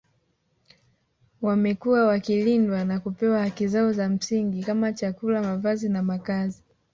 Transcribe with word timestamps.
Wamekuwa 1.41 2.05
wakilindwa 2.07 2.85
na 2.85 2.99
kupewa 2.99 3.39
haki 3.39 3.67
zao 3.67 3.91
za 3.93 4.09
msingi 4.09 4.63
kama 4.63 4.93
chakula 4.93 5.41
mavazi 5.41 5.89
na 5.89 6.03
makazi 6.03 6.63